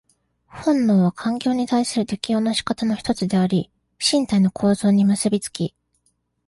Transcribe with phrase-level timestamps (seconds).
[0.47, 3.69] 本能は環境に対する適応の仕方の一つであり、
[3.99, 5.75] 身体の構造に結び付き、